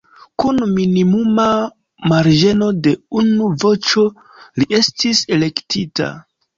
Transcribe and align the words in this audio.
Kun 0.43 0.61
minimuma 0.77 1.45
marĝeno 2.13 2.71
de 2.89 2.95
unu 3.23 3.53
voĉo 3.67 4.09
li 4.21 4.73
estis 4.83 5.27
elektita. 5.41 6.15